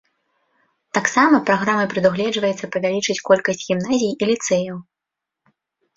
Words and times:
Таксама 0.97 1.41
праграмай 1.49 1.85
прадугледжваецца 1.93 2.71
павялічыць 2.77 3.19
колькасць 3.31 3.63
гімназій 3.69 4.11
і 4.13 4.23
ліцэяў. 4.35 4.77